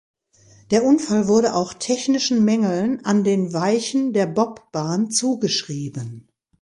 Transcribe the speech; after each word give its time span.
Der 0.71 0.83
Unfall 0.83 1.27
wurde 1.27 1.53
auch 1.53 1.75
technischen 1.75 2.43
Mängeln 2.43 3.05
an 3.05 3.23
den 3.23 3.53
Weichen 3.53 4.13
der 4.13 4.25
Bobbahn 4.25 5.11
zugeschrieben. 5.11 6.27